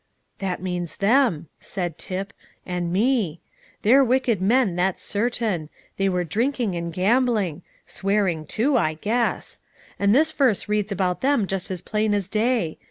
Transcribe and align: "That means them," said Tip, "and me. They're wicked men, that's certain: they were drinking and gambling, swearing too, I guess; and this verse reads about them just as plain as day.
"That 0.39 0.63
means 0.63 0.95
them," 0.97 1.47
said 1.59 1.99
Tip, 1.99 2.33
"and 2.65 2.91
me. 2.91 3.39
They're 3.83 4.03
wicked 4.03 4.41
men, 4.41 4.75
that's 4.75 5.03
certain: 5.03 5.69
they 5.97 6.09
were 6.09 6.23
drinking 6.23 6.73
and 6.73 6.91
gambling, 6.91 7.61
swearing 7.85 8.47
too, 8.47 8.77
I 8.79 8.95
guess; 8.95 9.59
and 9.99 10.09
this 10.15 10.31
verse 10.31 10.67
reads 10.67 10.91
about 10.91 11.21
them 11.21 11.45
just 11.45 11.69
as 11.69 11.83
plain 11.83 12.15
as 12.15 12.27
day. 12.27 12.79